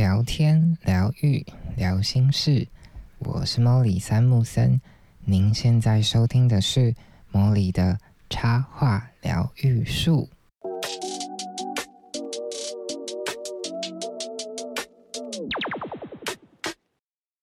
[0.00, 1.44] 聊天、疗愈、
[1.76, 2.66] 聊心事，
[3.18, 4.80] 我是莫里三木森。
[5.26, 6.94] 您现在收听的是
[7.30, 7.98] 莫里的
[8.30, 10.26] 插画疗愈术。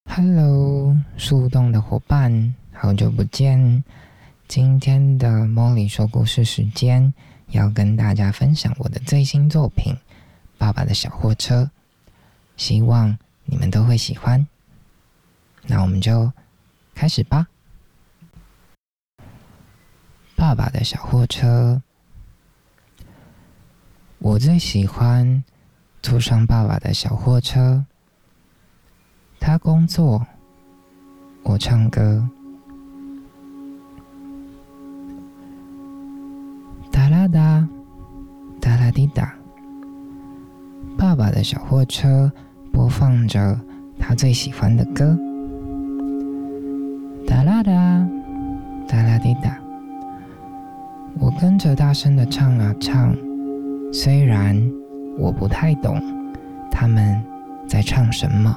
[0.05, 3.83] Hello，树洞的伙伴，好久不见！
[4.47, 7.13] 今天的莫里说故事时间，
[7.51, 9.93] 要跟大家分享我的最新作品
[10.57, 11.61] 《爸爸的小货车》。
[12.57, 14.45] 希望你们都会喜欢，
[15.67, 16.33] 那我们就
[16.93, 17.47] 开始吧。
[20.35, 21.81] 爸爸的小货车，
[24.17, 25.43] 我最喜欢
[26.01, 27.85] 坐上爸爸的小货车。
[29.39, 30.25] 他工作，
[31.43, 32.27] 我唱歌。
[36.91, 37.67] 哒啦哒，
[38.59, 39.33] 哒啦滴哒。
[40.97, 42.31] 爸爸的小货车。
[42.77, 43.59] 播放着
[43.97, 45.17] 他最喜欢的歌，
[47.25, 48.07] 哒啦哒，
[48.87, 49.57] 哒啦滴哒。
[51.17, 53.17] 我跟着大声的唱啊唱，
[53.91, 54.55] 虽然
[55.17, 55.99] 我不太懂
[56.69, 57.19] 他们
[57.67, 58.55] 在唱什么。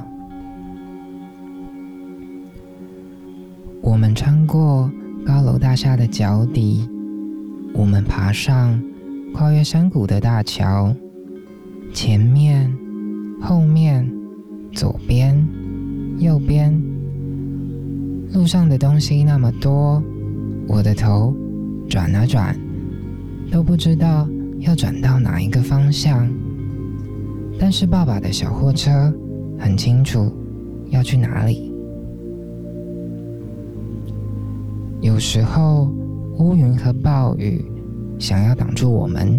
[3.81, 4.93] 我们穿过
[5.25, 6.87] 高楼大厦的脚底，
[7.73, 8.79] 我们爬上
[9.33, 10.95] 跨越山谷的大桥，
[11.95, 12.60] 前面。
[18.41, 20.03] 路上的东西那么多，
[20.67, 21.37] 我的头
[21.91, 22.59] 转啊转，
[23.53, 24.27] 都不知道
[24.61, 26.27] 要转到哪一个方向。
[27.59, 29.13] 但是爸爸的小货车
[29.59, 30.33] 很清楚
[30.89, 31.71] 要去哪里。
[35.03, 35.93] 有时候
[36.39, 37.63] 乌云和暴雨
[38.19, 39.39] 想要挡住我们。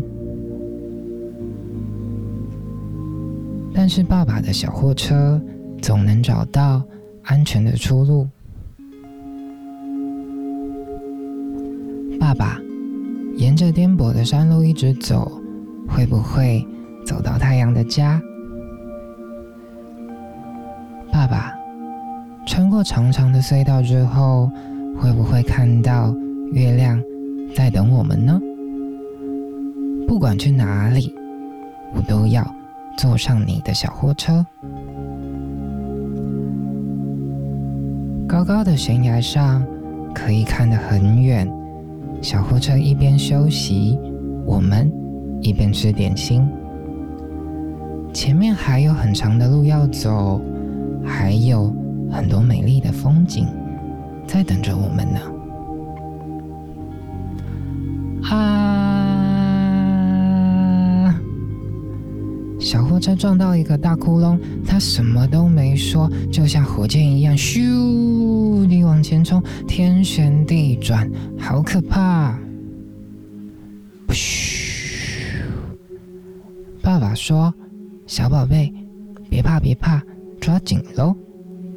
[3.74, 5.42] 但是爸爸的小货车
[5.82, 6.84] 总能找到
[7.24, 8.28] 安全的出路。
[12.32, 12.58] 爸爸
[13.36, 15.30] 沿着颠簸的山路一直走，
[15.86, 16.66] 会不会
[17.06, 18.22] 走到太阳的家？
[21.12, 21.52] 爸爸
[22.48, 24.50] 穿过长长的隧道之后，
[24.98, 26.16] 会不会看到
[26.54, 27.04] 月亮
[27.54, 28.40] 在等我们呢？
[30.08, 31.14] 不管去哪里，
[31.94, 32.50] 我都要。
[32.98, 34.46] 坐上你的小货车，
[38.28, 39.66] 高高的悬崖上
[40.14, 41.46] 可以看得很远。
[42.22, 43.98] 小货车一边休息，
[44.46, 44.92] 我们
[45.42, 46.48] 一边吃点心。
[48.14, 50.40] 前面还有很长的路要走，
[51.04, 51.74] 还有
[52.12, 53.48] 很多美丽的风景
[54.28, 55.20] 在等着我们呢。
[58.30, 58.72] 啊！
[62.60, 67.60] 小货车撞到一个大窟窿，它什么都没说，就像火箭一样咻
[68.92, 71.10] 往前冲，天旋地转，
[71.40, 72.38] 好可怕！
[74.10, 75.46] 嘘，
[76.82, 77.54] 爸爸说
[78.06, 78.74] ：“小宝贝，
[79.30, 80.04] 别怕别怕，
[80.42, 81.16] 抓紧喽，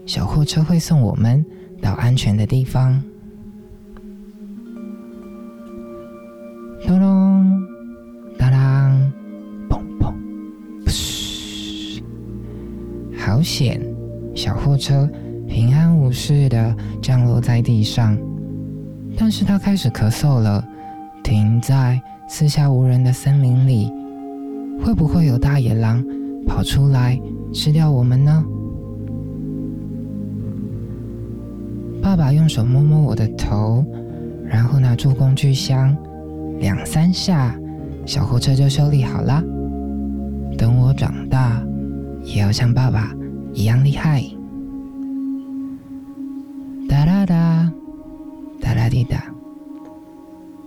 [0.04, 1.46] 小货车会送我们
[1.80, 3.00] 到安全的地方。”
[6.84, 7.62] 咚咚
[8.36, 9.12] 当当，
[9.70, 10.12] 砰砰。
[13.16, 13.80] 好险！
[14.34, 15.08] 小货车
[15.54, 18.18] 平安无事的降落在地上，
[19.16, 20.64] 但是他开始咳嗽了。
[21.22, 23.88] 停在四下无人的森林里，
[24.82, 26.04] 会不会有大野狼
[26.44, 27.16] 跑出来
[27.52, 28.44] 吃掉我们呢？
[32.02, 33.86] 爸爸用手摸摸我的头，
[34.44, 35.96] 然后拿出工具箱，
[36.58, 37.56] 两三下，
[38.04, 39.40] 小货车就修理好了。
[40.58, 41.64] 等我长大。
[42.24, 43.14] 也要像爸爸
[43.52, 44.24] 一样厉害。
[49.04, 49.34] 哒啦滴哒。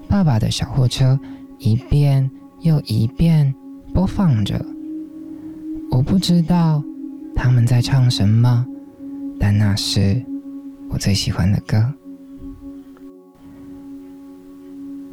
[0.07, 1.19] 爸爸的小货车
[1.59, 2.29] 一遍
[2.61, 3.53] 又一遍
[3.93, 4.63] 播放着。
[5.91, 6.83] 我不知道
[7.35, 8.65] 他们在唱什么，
[9.39, 10.23] 但那是
[10.89, 11.93] 我最喜欢的歌。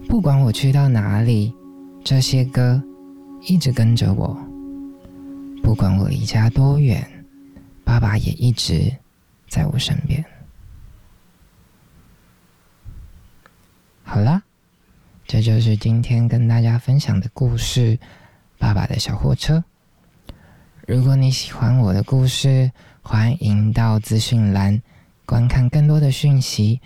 [0.09, 1.53] 不管我去到哪里，
[2.05, 2.81] 这些歌
[3.43, 4.37] 一直跟着我。
[5.62, 7.05] 不管我离家多远，
[7.85, 8.93] 爸爸也一直
[9.49, 10.25] 在我身边。
[14.15, 14.45] 好啦，
[15.27, 17.97] 这就是今天跟大家分享的故事
[18.61, 19.65] 《爸爸的小货车》。
[20.87, 22.71] 如果你喜欢我的故事，
[23.03, 24.81] 欢迎到资讯栏
[25.27, 26.81] 观看更多的讯息。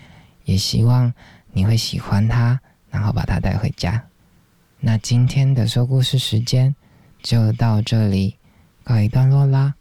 [0.46, 1.12] 也希望
[1.52, 2.58] 你会喜欢它，
[2.88, 4.02] 然后把它带回家。
[4.80, 6.74] 那今天的说故事时间
[7.22, 8.36] 就到这里。
[8.82, 9.74] 告一段落啦，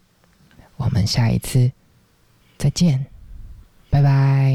[0.76, 1.72] 我们下一次
[2.58, 3.06] 再见，
[3.90, 4.47] 拜拜。